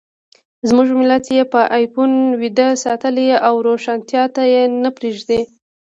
[0.69, 2.11] زموږ ملت یې په افیون
[2.41, 5.41] ویده ساتلی او روښانتیا ته یې نه پرېږدي.